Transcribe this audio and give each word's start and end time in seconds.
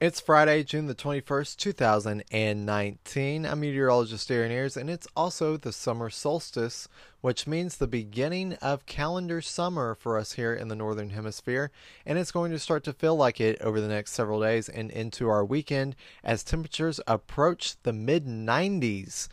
It's 0.00 0.18
Friday, 0.18 0.62
June 0.62 0.86
the 0.86 0.94
21st, 0.94 1.58
2019. 1.58 3.44
I'm 3.44 3.60
meteorologist 3.60 4.30
Aaron 4.30 4.50
Ayers, 4.50 4.74
and 4.74 4.88
it's 4.88 5.06
also 5.14 5.58
the 5.58 5.74
summer 5.74 6.08
solstice, 6.08 6.88
which 7.20 7.46
means 7.46 7.76
the 7.76 7.86
beginning 7.86 8.54
of 8.62 8.86
calendar 8.86 9.42
summer 9.42 9.94
for 9.94 10.16
us 10.16 10.32
here 10.32 10.54
in 10.54 10.68
the 10.68 10.74
Northern 10.74 11.10
Hemisphere. 11.10 11.70
And 12.06 12.16
it's 12.16 12.32
going 12.32 12.50
to 12.52 12.58
start 12.58 12.82
to 12.84 12.94
feel 12.94 13.14
like 13.14 13.42
it 13.42 13.60
over 13.60 13.78
the 13.78 13.88
next 13.88 14.12
several 14.12 14.40
days 14.40 14.70
and 14.70 14.90
into 14.90 15.28
our 15.28 15.44
weekend 15.44 15.96
as 16.24 16.42
temperatures 16.42 16.98
approach 17.06 17.76
the 17.82 17.92
mid 17.92 18.24
90s. 18.24 19.28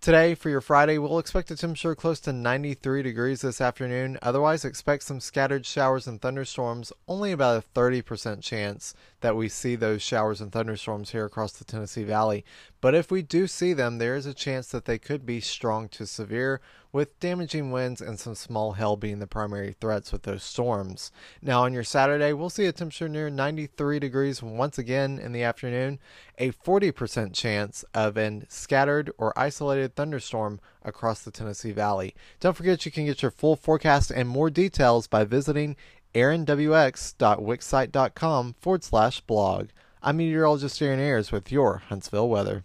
Today, 0.00 0.36
for 0.36 0.48
your 0.48 0.60
Friday, 0.60 0.96
we'll 0.96 1.18
expect 1.18 1.50
a 1.50 1.56
temperature 1.56 1.96
close 1.96 2.20
to 2.20 2.32
93 2.32 3.02
degrees 3.02 3.40
this 3.40 3.60
afternoon. 3.60 4.16
Otherwise, 4.22 4.64
expect 4.64 5.02
some 5.02 5.18
scattered 5.18 5.66
showers 5.66 6.06
and 6.06 6.22
thunderstorms. 6.22 6.92
Only 7.08 7.32
about 7.32 7.64
a 7.64 7.78
30% 7.80 8.40
chance 8.40 8.94
that 9.20 9.36
we 9.36 9.48
see 9.48 9.76
those 9.76 10.02
showers 10.02 10.40
and 10.40 10.52
thunderstorms 10.52 11.10
here 11.10 11.24
across 11.24 11.52
the 11.52 11.64
Tennessee 11.64 12.04
Valley. 12.04 12.44
But 12.80 12.94
if 12.94 13.10
we 13.10 13.22
do 13.22 13.46
see 13.46 13.72
them, 13.72 13.98
there 13.98 14.14
is 14.14 14.26
a 14.26 14.34
chance 14.34 14.68
that 14.68 14.84
they 14.84 14.98
could 14.98 15.26
be 15.26 15.40
strong 15.40 15.88
to 15.90 16.06
severe, 16.06 16.60
with 16.92 17.18
damaging 17.20 17.70
winds 17.70 18.00
and 18.00 18.18
some 18.18 18.34
small 18.34 18.72
hail 18.72 18.96
being 18.96 19.18
the 19.18 19.26
primary 19.26 19.74
threats 19.78 20.10
with 20.10 20.22
those 20.22 20.42
storms. 20.42 21.12
Now, 21.42 21.64
on 21.64 21.74
your 21.74 21.84
Saturday, 21.84 22.32
we'll 22.32 22.50
see 22.50 22.66
a 22.66 22.72
temperature 22.72 23.08
near 23.08 23.28
93 23.28 23.98
degrees 23.98 24.42
once 24.42 24.78
again 24.78 25.18
in 25.18 25.32
the 25.32 25.42
afternoon, 25.42 25.98
a 26.38 26.52
40% 26.52 27.34
chance 27.34 27.84
of 27.92 28.16
a 28.16 28.42
scattered 28.48 29.10
or 29.18 29.38
isolated 29.38 29.96
thunderstorm 29.96 30.60
across 30.82 31.22
the 31.22 31.30
Tennessee 31.30 31.72
Valley. 31.72 32.14
Don't 32.40 32.56
forget 32.56 32.86
you 32.86 32.92
can 32.92 33.04
get 33.04 33.22
your 33.22 33.30
full 33.30 33.56
forecast 33.56 34.10
and 34.10 34.28
more 34.28 34.48
details 34.48 35.06
by 35.06 35.24
visiting 35.24 35.76
aaronwx.wixsite.com 36.14 38.54
forward 38.60 38.84
slash 38.84 39.20
blog. 39.22 39.68
I'm 40.02 40.18
meteorologist 40.18 40.80
Aaron 40.80 41.00
Ayers 41.00 41.32
with 41.32 41.50
your 41.50 41.78
Huntsville 41.88 42.28
weather. 42.28 42.62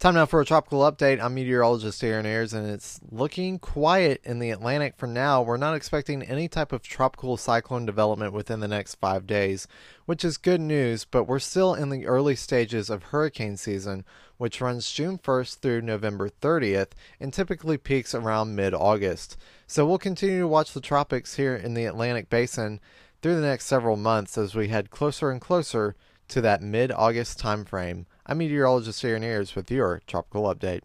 Time 0.00 0.16
now 0.16 0.26
for 0.26 0.40
a 0.42 0.44
tropical 0.44 0.80
update. 0.80 1.22
I'm 1.22 1.34
meteorologist 1.34 2.04
Aaron 2.04 2.26
Ayers, 2.26 2.52
and 2.52 2.68
it's 2.68 3.00
looking 3.10 3.58
quiet 3.58 4.20
in 4.22 4.38
the 4.38 4.50
Atlantic 4.50 4.96
for 4.98 5.06
now. 5.06 5.40
We're 5.40 5.56
not 5.56 5.74
expecting 5.74 6.22
any 6.22 6.46
type 6.46 6.72
of 6.72 6.82
tropical 6.82 7.38
cyclone 7.38 7.86
development 7.86 8.34
within 8.34 8.60
the 8.60 8.68
next 8.68 8.96
five 8.96 9.26
days, 9.26 9.66
which 10.04 10.22
is 10.22 10.36
good 10.36 10.60
news, 10.60 11.06
but 11.06 11.24
we're 11.24 11.38
still 11.38 11.72
in 11.72 11.88
the 11.88 12.06
early 12.06 12.36
stages 12.36 12.90
of 12.90 13.04
hurricane 13.04 13.56
season, 13.56 14.04
which 14.36 14.60
runs 14.60 14.92
June 14.92 15.16
1st 15.16 15.60
through 15.60 15.80
November 15.80 16.28
30th 16.28 16.90
and 17.18 17.32
typically 17.32 17.78
peaks 17.78 18.14
around 18.14 18.54
mid 18.54 18.74
August. 18.74 19.38
So 19.66 19.86
we'll 19.86 19.96
continue 19.96 20.40
to 20.40 20.48
watch 20.48 20.74
the 20.74 20.82
tropics 20.82 21.36
here 21.36 21.56
in 21.56 21.72
the 21.72 21.86
Atlantic 21.86 22.28
basin 22.28 22.78
through 23.22 23.36
the 23.36 23.46
next 23.46 23.64
several 23.64 23.96
months 23.96 24.36
as 24.36 24.54
we 24.54 24.68
head 24.68 24.90
closer 24.90 25.30
and 25.30 25.40
closer 25.40 25.96
to 26.28 26.40
that 26.40 26.62
mid 26.62 26.90
August 26.92 27.38
timeframe. 27.38 28.06
I'm 28.26 28.38
meteorologist 28.38 29.04
Aaron 29.04 29.24
Ayers 29.24 29.54
with 29.54 29.70
your 29.70 30.00
tropical 30.06 30.44
update. 30.44 30.82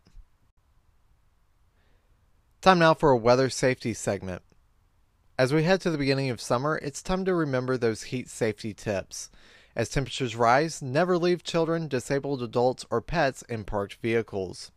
Time 2.61 2.79
now 2.79 2.93
for 2.93 3.11
a 3.11 3.17
weather 3.17 3.49
safety 3.49 3.93
segment. 3.93 4.41
As 5.37 5.53
we 5.53 5.63
head 5.63 5.79
to 5.81 5.89
the 5.89 5.97
beginning 5.97 6.29
of 6.29 6.41
summer, 6.41 6.77
it's 6.83 7.01
time 7.01 7.23
to 7.23 7.33
remember 7.33 7.77
those 7.77 8.03
heat 8.03 8.27
safety 8.27 8.73
tips. 8.73 9.31
As 9.75 9.87
temperatures 9.87 10.35
rise, 10.35 10.81
never 10.81 11.17
leave 11.17 11.43
children, 11.43 11.87
disabled 11.87 12.43
adults, 12.43 12.85
or 12.91 12.99
pets 12.99 13.43
in 13.43 13.63
parked 13.63 13.95
vehicles. 14.01 14.71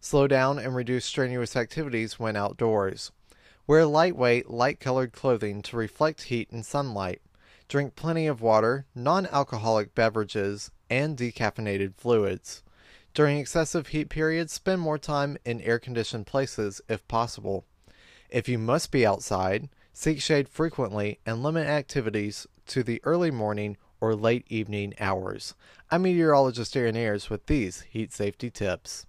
Slow 0.00 0.28
down 0.28 0.60
and 0.60 0.76
reduce 0.76 1.04
strenuous 1.04 1.56
activities 1.56 2.20
when 2.20 2.36
outdoors. 2.36 3.10
Wear 3.66 3.84
lightweight, 3.86 4.48
light 4.48 4.78
colored 4.78 5.12
clothing 5.12 5.62
to 5.62 5.76
reflect 5.76 6.22
heat 6.22 6.48
and 6.52 6.64
sunlight. 6.64 7.20
Drink 7.68 7.96
plenty 7.96 8.26
of 8.26 8.40
water, 8.40 8.86
non 8.94 9.26
alcoholic 9.26 9.94
beverages, 9.94 10.70
and 10.88 11.16
decaffeinated 11.16 11.94
fluids. 11.96 12.62
During 13.12 13.38
excessive 13.38 13.88
heat 13.88 14.08
periods, 14.08 14.52
spend 14.52 14.80
more 14.80 14.98
time 14.98 15.36
in 15.44 15.60
air 15.62 15.78
conditioned 15.78 16.26
places 16.26 16.80
if 16.88 17.06
possible. 17.08 17.64
If 18.28 18.48
you 18.48 18.58
must 18.58 18.92
be 18.92 19.06
outside, 19.06 19.68
seek 19.92 20.20
shade 20.20 20.48
frequently 20.48 21.18
and 21.26 21.42
limit 21.42 21.66
activities 21.66 22.46
to 22.66 22.82
the 22.82 23.00
early 23.04 23.30
morning 23.30 23.76
or 24.00 24.14
late 24.14 24.44
evening 24.48 24.94
hours. 25.00 25.54
I'm 25.90 26.02
meteorologist 26.02 26.76
Aaron 26.76 26.96
Ayers 26.96 27.30
with 27.30 27.46
these 27.46 27.80
heat 27.82 28.12
safety 28.12 28.50
tips. 28.50 29.06